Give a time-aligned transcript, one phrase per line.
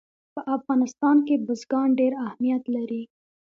[0.33, 3.03] په افغانستان کې بزګان ډېر اهمیت لري.